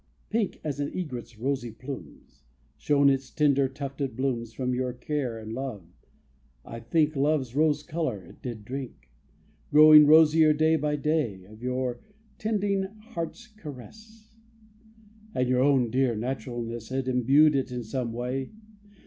[0.31, 2.41] Pink, As an egret's rosy plumes,
[2.75, 4.51] Shone its tender tufted blooms.
[4.51, 5.85] From your care and love,
[6.65, 9.11] I think, Love's rose color it did drink,
[9.69, 11.99] Growing rosier day by day Of your
[12.39, 12.81] 'tending
[13.13, 14.35] hand's caress;
[15.35, 18.49] And your own dear naturalness Had imbued it in some way.